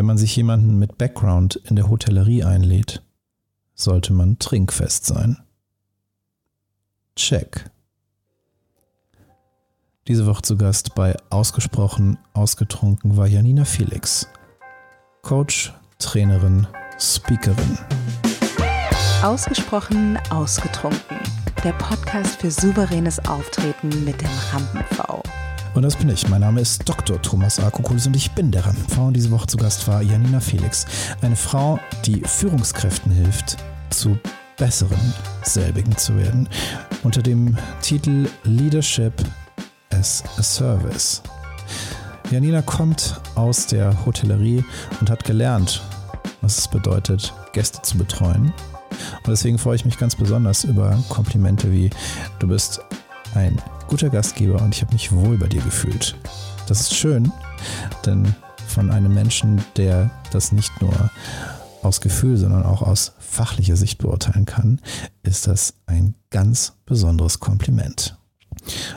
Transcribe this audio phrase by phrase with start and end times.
[0.00, 3.02] Wenn man sich jemanden mit Background in der Hotellerie einlädt,
[3.74, 5.36] sollte man trinkfest sein.
[7.16, 7.68] Check.
[10.08, 14.26] Diese Woche zu Gast bei Ausgesprochen Ausgetrunken war Janina Felix.
[15.20, 16.66] Coach, Trainerin,
[16.98, 17.78] Speakerin.
[19.22, 21.18] Ausgesprochen Ausgetrunken.
[21.62, 25.22] Der Podcast für souveränes Auftreten mit dem Rampen-V.
[25.80, 26.28] Und das bin ich.
[26.28, 27.22] Mein Name ist Dr.
[27.22, 29.06] Thomas Akokulis und ich bin der Rampen-V.
[29.06, 30.84] Und diese Woche zu Gast war Janina Felix.
[31.22, 33.56] Eine Frau, die Führungskräften hilft,
[33.88, 34.18] zu
[34.58, 35.00] besseren
[35.42, 36.50] selbigen zu werden.
[37.02, 39.14] Unter dem Titel Leadership
[39.88, 41.22] as a Service.
[42.30, 44.62] Janina kommt aus der Hotellerie
[45.00, 45.80] und hat gelernt,
[46.42, 48.52] was es bedeutet, Gäste zu betreuen.
[49.16, 51.88] Und deswegen freue ich mich ganz besonders über Komplimente wie
[52.38, 52.82] du bist
[53.34, 53.56] ein
[53.90, 56.14] guter Gastgeber und ich habe mich wohl bei dir gefühlt.
[56.68, 57.32] Das ist schön,
[58.06, 58.36] denn
[58.68, 61.10] von einem Menschen, der das nicht nur
[61.82, 64.80] aus Gefühl, sondern auch aus fachlicher Sicht beurteilen kann,
[65.24, 68.16] ist das ein ganz besonderes Kompliment.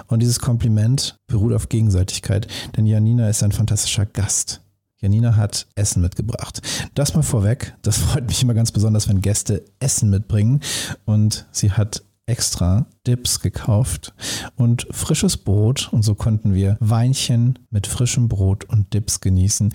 [0.05, 2.45] Und dieses Kompliment beruht auf Gegenseitigkeit,
[2.77, 4.61] denn Janina ist ein fantastischer Gast.
[4.99, 6.61] Janina hat Essen mitgebracht.
[6.93, 10.59] Das mal vorweg, das freut mich immer ganz besonders, wenn Gäste Essen mitbringen.
[11.05, 14.13] Und sie hat extra Dips gekauft
[14.55, 15.89] und frisches Brot.
[15.91, 19.73] Und so konnten wir Weinchen mit frischem Brot und Dips genießen,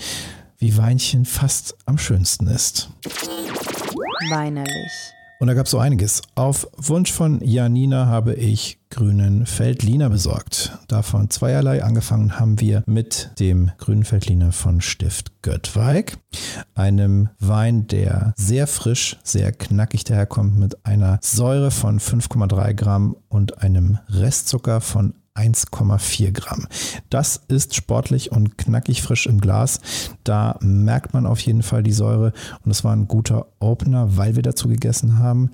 [0.59, 2.91] wie Weinchen fast am schönsten ist.
[4.31, 5.18] Weinerlich.
[5.41, 6.23] Und da gab es so einiges.
[6.35, 10.77] Auf Wunsch von Janina habe ich grünen Feldliner besorgt.
[10.89, 11.85] Davon zweierlei.
[11.85, 16.19] Angefangen haben wir mit dem grünen Feldliner von Stift Göttweig.
[16.75, 23.63] Einem Wein, der sehr frisch, sehr knackig daherkommt mit einer Säure von 5,3 Gramm und
[23.63, 26.67] einem Restzucker von 1,4 Gramm.
[27.11, 29.81] Das ist sportlich und knackig frisch im Glas.
[30.25, 32.33] Da merkt man auf jeden Fall die Säure
[32.65, 35.51] und es war ein guter Opener, weil wir dazu gegessen haben.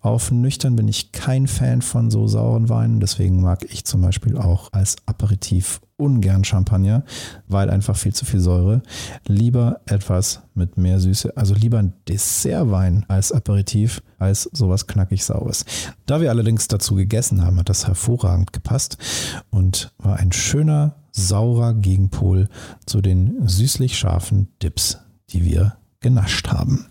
[0.00, 4.36] Auf nüchtern bin ich kein Fan von so sauren Weinen, deswegen mag ich zum Beispiel
[4.36, 7.04] auch als Aperitif ungern Champagner,
[7.48, 8.82] weil einfach viel zu viel Säure.
[9.26, 15.64] Lieber etwas mit mehr Süße, also lieber ein Dessertwein als Aperitif, als sowas knackig saures.
[16.06, 18.96] Da wir allerdings dazu gegessen haben, hat das hervorragend gepasst
[19.50, 22.48] und war ein schöner, saurer Gegenpol
[22.86, 24.98] zu den süßlich scharfen Dips,
[25.30, 26.86] die wir genascht haben.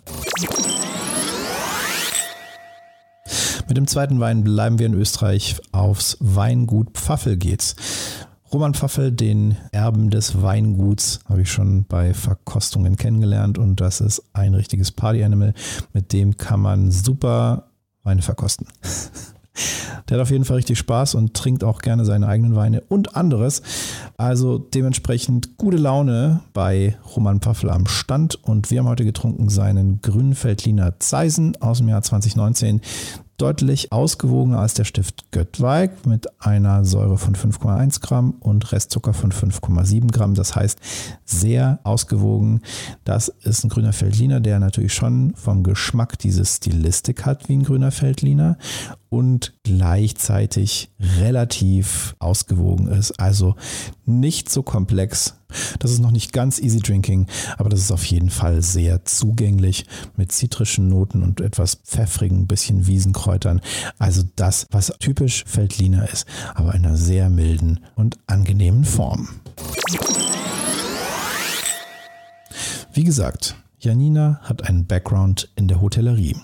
[3.68, 5.58] Mit dem zweiten Wein bleiben wir in Österreich.
[5.74, 7.76] Aufs Weingut Pfaffel geht's.
[8.54, 14.24] Roman Pfaffel, den Erben des Weinguts, habe ich schon bei Verkostungen kennengelernt und das ist
[14.32, 15.54] ein richtiges Party-Animal.
[15.92, 17.72] Mit dem kann man super
[18.04, 18.68] Weine verkosten.
[20.08, 23.16] Der hat auf jeden Fall richtig Spaß und trinkt auch gerne seine eigenen Weine und
[23.18, 23.62] anderes.
[24.16, 28.36] Also dementsprechend gute Laune bei Roman Pfaffel am Stand.
[28.44, 32.82] Und wir haben heute getrunken seinen grünen Feldliner Zeisen aus dem Jahr 2019
[33.38, 39.32] deutlich ausgewogener als der Stift Göttweig mit einer Säure von 5,1 Gramm und Restzucker von
[39.32, 40.34] 5,7 Gramm.
[40.34, 40.80] Das heißt,
[41.24, 42.62] sehr ausgewogen.
[43.04, 47.64] Das ist ein grüner Feldliner, der natürlich schon vom Geschmack diese Stilistik hat wie ein
[47.64, 48.58] grüner Feldliner
[49.10, 53.20] und gleichzeitig relativ ausgewogen ist.
[53.20, 53.56] Also
[54.06, 55.36] nicht so komplex.
[55.80, 59.86] Das ist noch nicht ganz easy drinking, aber das ist auf jeden Fall sehr zugänglich
[60.16, 63.62] mit zitrischen Noten und etwas pfeffrigen, bisschen Wiesenkräutern.
[63.98, 66.26] Also das, was typisch Feldliner ist,
[66.56, 69.30] aber in einer sehr milden und angenehmen Form.
[72.94, 76.36] Wie gesagt, Janina hat einen Background in der Hotellerie.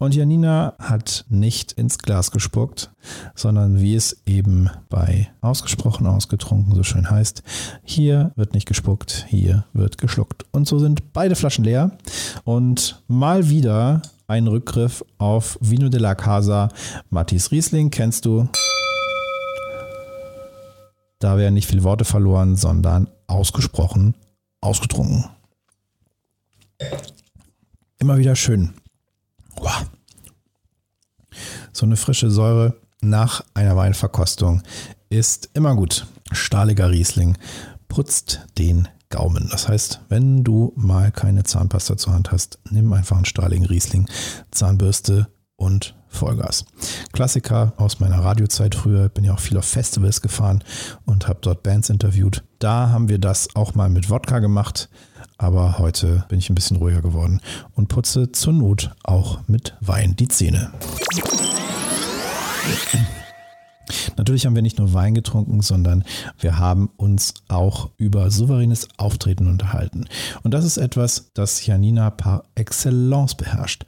[0.00, 2.90] Und Janina hat nicht ins Glas gespuckt,
[3.34, 7.42] sondern wie es eben bei ausgesprochen ausgetrunken so schön heißt,
[7.84, 10.46] hier wird nicht gespuckt, hier wird geschluckt.
[10.52, 11.98] Und so sind beide Flaschen leer.
[12.44, 16.70] Und mal wieder ein Rückgriff auf Vino de la Casa.
[17.10, 18.48] Matthias Riesling kennst du.
[21.18, 24.14] Da werden nicht viele Worte verloren, sondern ausgesprochen
[24.62, 25.26] ausgetrunken.
[27.98, 28.79] Immer wieder schön.
[31.80, 34.60] So eine frische Säure nach einer Weinverkostung
[35.08, 36.06] ist immer gut.
[36.30, 37.38] Stahliger Riesling
[37.88, 39.48] putzt den Gaumen.
[39.50, 44.10] Das heißt, wenn du mal keine Zahnpasta zur Hand hast, nimm einfach einen stahligen Riesling,
[44.50, 46.66] Zahnbürste und Vollgas.
[47.12, 50.62] Klassiker aus meiner Radiozeit früher, bin ja auch viel auf Festivals gefahren
[51.06, 52.44] und habe dort Bands interviewt.
[52.58, 54.90] Da haben wir das auch mal mit Wodka gemacht,
[55.38, 57.40] aber heute bin ich ein bisschen ruhiger geworden
[57.74, 60.72] und putze zur Not auch mit Wein die Zähne.
[64.16, 66.04] Natürlich haben wir nicht nur Wein getrunken, sondern
[66.38, 70.06] wir haben uns auch über souveränes Auftreten unterhalten.
[70.42, 73.84] Und das ist etwas, das Janina par excellence beherrscht.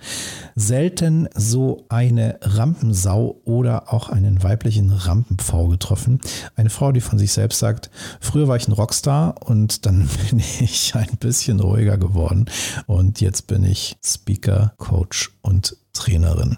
[0.55, 6.21] Selten so eine Rampensau oder auch einen weiblichen Rampenpfau getroffen.
[6.57, 7.91] Eine Frau, die von sich selbst sagt,
[8.21, 12.47] früher war ich ein Rockstar und dann bin ich ein bisschen ruhiger geworden
[12.87, 16.57] und jetzt bin ich Speaker, Coach und Trainerin.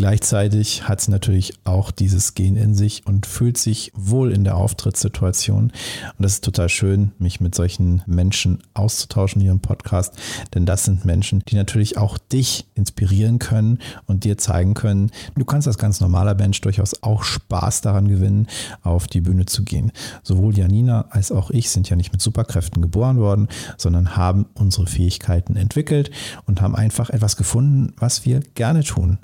[0.00, 4.56] Gleichzeitig hat sie natürlich auch dieses Gen in sich und fühlt sich wohl in der
[4.56, 5.64] Auftrittssituation.
[5.64, 5.72] Und
[6.18, 10.14] das ist total schön, mich mit solchen Menschen auszutauschen hier im Podcast,
[10.54, 15.44] denn das sind Menschen, die natürlich auch dich inspirieren können und dir zeigen können, du
[15.44, 18.46] kannst als ganz normaler Mensch durchaus auch Spaß daran gewinnen,
[18.82, 19.92] auf die Bühne zu gehen.
[20.22, 24.86] Sowohl Janina als auch ich sind ja nicht mit Superkräften geboren worden, sondern haben unsere
[24.86, 26.10] Fähigkeiten entwickelt
[26.46, 29.18] und haben einfach etwas gefunden, was wir gerne tun.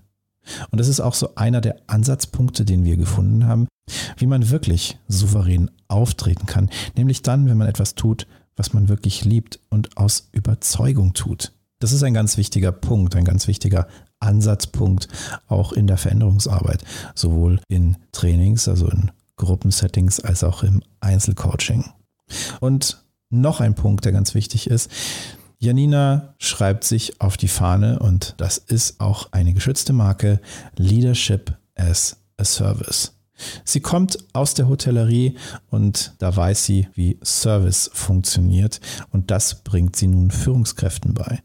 [0.70, 3.68] Und das ist auch so einer der Ansatzpunkte, den wir gefunden haben,
[4.16, 6.70] wie man wirklich souverän auftreten kann.
[6.96, 8.26] Nämlich dann, wenn man etwas tut,
[8.56, 11.52] was man wirklich liebt und aus Überzeugung tut.
[11.78, 13.86] Das ist ein ganz wichtiger Punkt, ein ganz wichtiger
[14.18, 15.08] Ansatzpunkt
[15.46, 16.82] auch in der Veränderungsarbeit,
[17.14, 21.84] sowohl in Trainings, also in Gruppensettings, als auch im Einzelcoaching.
[22.60, 24.90] Und noch ein Punkt, der ganz wichtig ist,
[25.58, 30.40] Janina schreibt sich auf die Fahne und das ist auch eine geschützte Marke
[30.76, 33.12] Leadership as a Service.
[33.64, 35.36] Sie kommt aus der Hotellerie
[35.70, 38.80] und da weiß sie, wie Service funktioniert
[39.12, 41.42] und das bringt sie nun Führungskräften bei.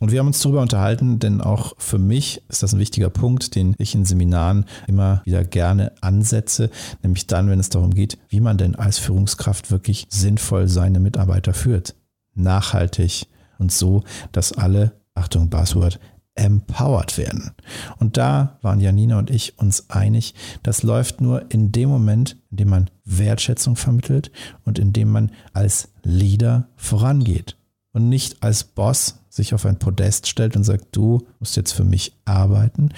[0.00, 3.54] Und wir haben uns darüber unterhalten, denn auch für mich ist das ein wichtiger Punkt,
[3.54, 6.68] den ich in Seminaren immer wieder gerne ansetze,
[7.02, 11.54] nämlich dann, wenn es darum geht, wie man denn als Führungskraft wirklich sinnvoll seine Mitarbeiter
[11.54, 11.94] führt.
[12.34, 13.28] Nachhaltig,
[13.58, 15.98] und so, dass alle, Achtung, Buzzword,
[16.34, 17.52] empowered werden.
[17.98, 22.56] Und da waren Janina und ich uns einig, das läuft nur in dem Moment, in
[22.56, 24.30] dem man Wertschätzung vermittelt
[24.64, 27.56] und in dem man als Leader vorangeht
[27.92, 31.84] und nicht als Boss sich auf ein Podest stellt und sagt, du musst jetzt für
[31.84, 32.90] mich arbeiten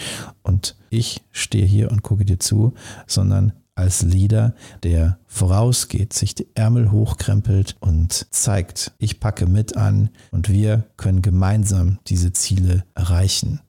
[0.43, 2.73] und ich stehe hier und gucke dir zu,
[3.07, 10.11] sondern als Leader, der vorausgeht, sich die Ärmel hochkrempelt und zeigt, ich packe mit an
[10.33, 13.61] und wir können gemeinsam diese Ziele erreichen.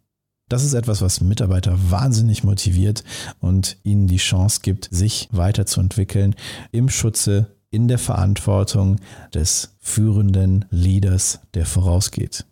[0.50, 3.04] Das ist etwas, was Mitarbeiter wahnsinnig motiviert
[3.40, 6.36] und ihnen die Chance gibt, sich weiterzuentwickeln
[6.72, 8.96] im Schutze, in der Verantwortung
[9.34, 12.46] des führenden Leaders, der vorausgeht.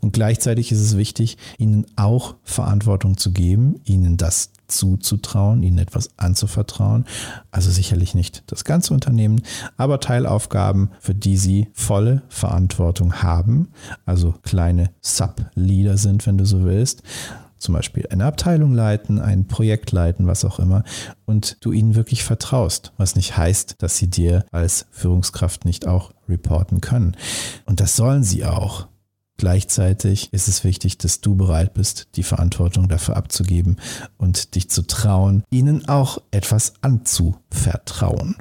[0.00, 6.10] Und gleichzeitig ist es wichtig, ihnen auch Verantwortung zu geben, ihnen das zuzutrauen, ihnen etwas
[6.16, 7.04] anzuvertrauen.
[7.50, 9.42] Also sicherlich nicht das ganze Unternehmen,
[9.76, 13.68] aber Teilaufgaben, für die sie volle Verantwortung haben,
[14.06, 17.02] also kleine Sub-Leader sind, wenn du so willst
[17.62, 20.82] zum Beispiel eine Abteilung leiten, ein Projekt leiten, was auch immer,
[21.24, 26.12] und du ihnen wirklich vertraust, was nicht heißt, dass sie dir als Führungskraft nicht auch
[26.28, 27.16] reporten können.
[27.64, 28.88] Und das sollen sie auch.
[29.42, 33.80] Gleichzeitig ist es wichtig, dass du bereit bist, die Verantwortung dafür abzugeben
[34.16, 38.36] und dich zu trauen, ihnen auch etwas anzuvertrauen.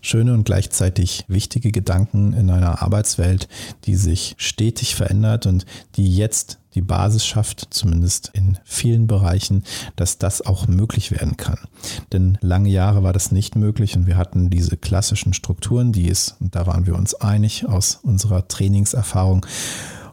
[0.00, 3.46] Schöne und gleichzeitig wichtige Gedanken in einer Arbeitswelt,
[3.84, 5.66] die sich stetig verändert und
[5.96, 9.64] die jetzt die Basis schafft, zumindest in vielen Bereichen,
[9.96, 11.58] dass das auch möglich werden kann.
[12.12, 16.36] Denn lange Jahre war das nicht möglich und wir hatten diese klassischen Strukturen, die es,
[16.40, 19.46] und da waren wir uns einig aus unserer Trainingserfahrung,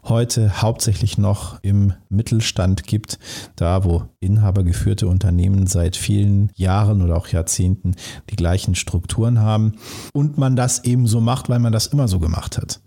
[0.08, 3.18] heute hauptsächlich noch im Mittelstand gibt,
[3.56, 7.94] da wo inhabergeführte Unternehmen seit vielen Jahren oder auch Jahrzehnten
[8.30, 9.74] die gleichen Strukturen haben
[10.12, 12.80] und man das eben so macht, weil man das immer so gemacht hat.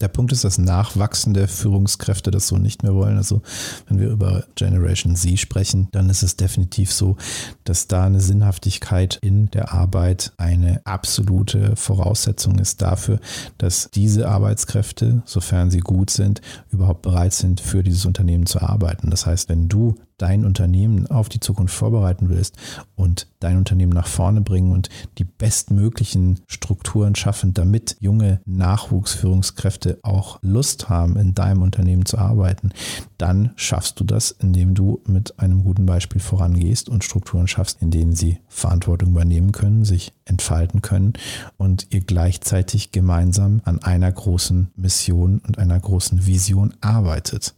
[0.00, 3.16] Der Punkt ist, dass nachwachsende Führungskräfte das so nicht mehr wollen.
[3.16, 3.42] Also
[3.88, 7.16] wenn wir über Generation Z sprechen, dann ist es definitiv so,
[7.64, 13.20] dass da eine Sinnhaftigkeit in der Arbeit eine absolute Voraussetzung ist dafür,
[13.58, 16.40] dass diese Arbeitskräfte, sofern sie gut sind,
[16.70, 19.10] überhaupt bereit sind, für dieses Unternehmen zu arbeiten.
[19.10, 22.56] Das heißt, wenn du dein Unternehmen auf die Zukunft vorbereiten willst
[22.96, 30.38] und dein Unternehmen nach vorne bringen und die bestmöglichen Strukturen schaffen, damit junge Nachwuchsführungskräfte auch
[30.42, 32.70] Lust haben, in deinem Unternehmen zu arbeiten,
[33.16, 37.90] dann schaffst du das, indem du mit einem guten Beispiel vorangehst und Strukturen schaffst, in
[37.90, 41.12] denen sie Verantwortung übernehmen können, sich entfalten können
[41.56, 47.54] und ihr gleichzeitig gemeinsam an einer großen Mission und einer großen Vision arbeitet.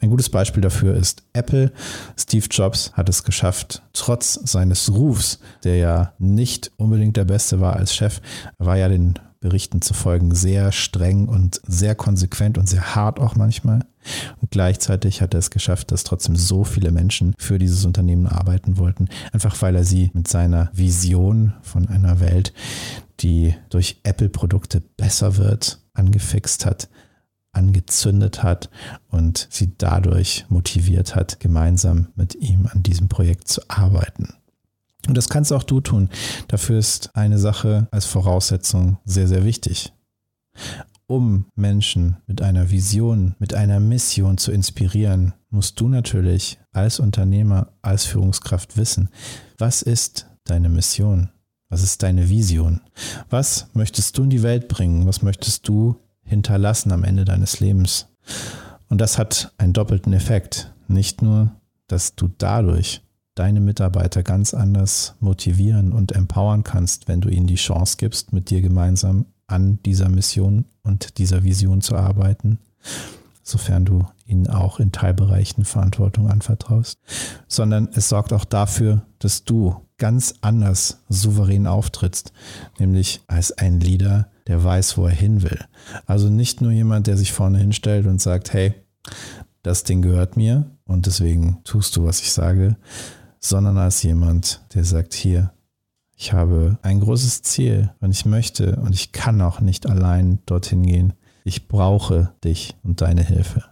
[0.00, 1.72] Ein gutes Beispiel dafür ist Apple.
[2.16, 7.76] Steve Jobs hat es geschafft, trotz seines Rufs, der ja nicht unbedingt der beste war
[7.76, 8.20] als Chef,
[8.58, 13.36] war ja den Berichten zu folgen sehr streng und sehr konsequent und sehr hart auch
[13.36, 13.80] manchmal.
[14.40, 18.76] Und gleichzeitig hat er es geschafft, dass trotzdem so viele Menschen für dieses Unternehmen arbeiten
[18.76, 19.08] wollten.
[19.32, 22.52] Einfach weil er sie mit seiner Vision von einer Welt,
[23.20, 26.88] die durch Apple-Produkte besser wird, angefixt hat,
[27.52, 28.70] angezündet hat
[29.08, 34.34] und sie dadurch motiviert hat, gemeinsam mit ihm an diesem Projekt zu arbeiten.
[35.08, 36.10] Und das kannst auch du tun.
[36.48, 39.92] Dafür ist eine Sache als Voraussetzung sehr, sehr wichtig.
[41.06, 47.72] Um Menschen mit einer Vision, mit einer Mission zu inspirieren, musst du natürlich als Unternehmer,
[47.82, 49.08] als Führungskraft wissen,
[49.58, 51.30] was ist deine Mission?
[51.68, 52.80] Was ist deine Vision?
[53.28, 55.06] Was möchtest du in die Welt bringen?
[55.06, 55.96] Was möchtest du
[56.30, 58.06] hinterlassen am Ende deines Lebens?
[58.88, 60.72] Und das hat einen doppelten Effekt.
[60.88, 61.50] Nicht nur,
[61.86, 63.02] dass du dadurch
[63.34, 68.50] deine Mitarbeiter ganz anders motivieren und empowern kannst, wenn du ihnen die Chance gibst, mit
[68.50, 72.58] dir gemeinsam an dieser Mission und dieser Vision zu arbeiten,
[73.42, 76.98] sofern du ihnen auch in Teilbereichen Verantwortung anvertraust,
[77.48, 82.32] sondern es sorgt auch dafür, dass du ganz anders souverän auftrittst,
[82.78, 85.58] nämlich als ein Leader, der weiß, wo er hin will.
[86.06, 88.74] Also nicht nur jemand, der sich vorne hinstellt und sagt, hey,
[89.62, 92.76] das Ding gehört mir und deswegen tust du, was ich sage,
[93.38, 95.52] sondern als jemand, der sagt, hier,
[96.16, 100.82] ich habe ein großes Ziel und ich möchte und ich kann auch nicht allein dorthin
[100.82, 101.14] gehen.
[101.44, 103.64] Ich brauche dich und deine Hilfe.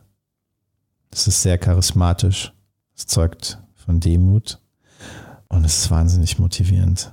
[1.10, 2.54] Das ist sehr charismatisch.
[2.96, 4.60] Es zeugt von Demut
[5.48, 7.12] und es ist wahnsinnig motivierend.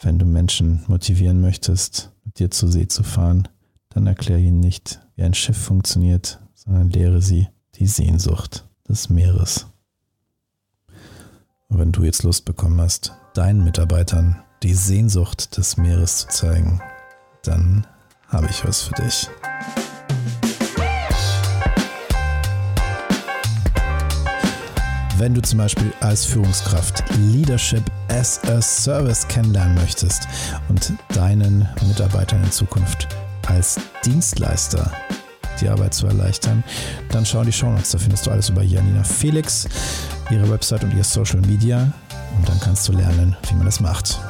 [0.00, 3.48] Wenn du Menschen motivieren möchtest, mit dir zur See zu fahren,
[3.88, 9.66] dann erkläre ihnen nicht, wie ein Schiff funktioniert, sondern lehre sie die Sehnsucht des Meeres.
[11.68, 16.80] Und wenn du jetzt Lust bekommen hast, deinen Mitarbeitern die Sehnsucht des Meeres zu zeigen,
[17.42, 17.86] dann
[18.28, 19.28] habe ich was für dich.
[25.18, 30.28] Wenn du zum Beispiel als Führungskraft Leadership as a Service kennenlernen möchtest
[30.68, 33.08] und deinen Mitarbeitern in Zukunft
[33.48, 34.92] als Dienstleister
[35.60, 36.62] die Arbeit zu erleichtern,
[37.10, 37.90] dann schau in die Show Notes.
[37.90, 39.68] Da findest du alles über Janina Felix
[40.30, 41.92] ihre Website und ihr Social Media
[42.36, 44.20] und dann kannst du lernen, wie man das macht.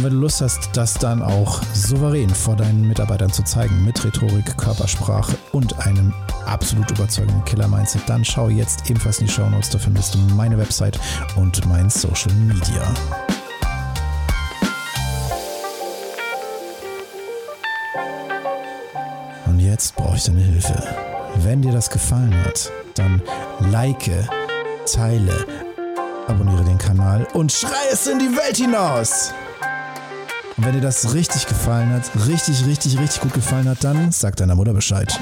[0.00, 4.02] Und wenn du Lust hast, das dann auch souverän vor deinen Mitarbeitern zu zeigen, mit
[4.02, 6.14] Rhetorik, Körpersprache und einem
[6.46, 9.68] absolut überzeugenden Killer-Mindset, dann schau jetzt ebenfalls in die Show Notes.
[9.68, 10.98] Da findest du meine Website
[11.36, 12.82] und mein Social Media.
[19.44, 20.82] Und jetzt brauche ich deine Hilfe.
[21.42, 23.20] Wenn dir das gefallen hat, dann
[23.70, 24.10] like,
[24.90, 25.46] teile,
[26.26, 29.34] abonniere den Kanal und schrei es in die Welt hinaus.
[30.60, 34.36] Und wenn dir das richtig gefallen hat, richtig, richtig, richtig gut gefallen hat, dann sag
[34.36, 35.18] deiner Mutter Bescheid.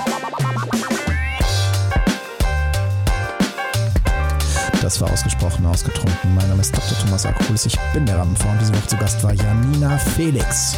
[4.83, 6.35] Das war ausgesprochen ausgetrunken.
[6.35, 6.99] Mein Name ist Dr.
[6.99, 7.66] Thomas Akopolis.
[7.66, 10.76] Ich bin der Rampenfrau und diese Woche zu Gast war Janina Felix.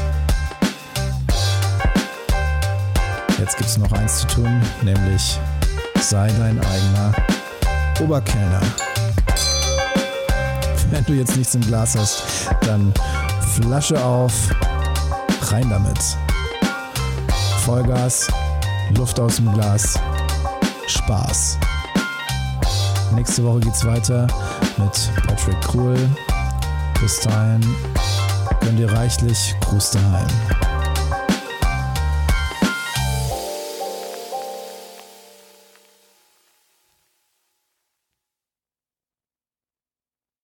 [3.38, 5.38] Jetzt gibt es noch eins zu tun, nämlich
[6.02, 7.14] sei dein eigener
[8.02, 8.60] Oberkellner.
[10.90, 12.24] Wenn du jetzt nichts im Glas hast,
[12.60, 12.92] dann
[13.62, 14.32] Flasche auf,
[15.50, 15.98] rein damit.
[17.64, 18.28] Vollgas,
[18.96, 19.98] Luft aus dem Glas,
[20.86, 21.58] Spaß.
[23.14, 24.26] Nächste Woche geht's weiter
[24.78, 25.98] mit Patrick Kruhl.
[27.00, 27.60] Bis dahin,
[28.60, 30.69] gönn dir reichlich, Gruß daheim.